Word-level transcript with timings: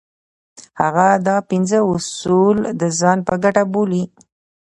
هغه 0.81 1.07
دا 1.27 1.37
پنځه 1.49 1.79
اصول 1.95 2.57
د 2.81 2.83
ځان 2.99 3.17
په 3.27 3.33
ګټه 3.43 3.63
بولي. 3.73 4.03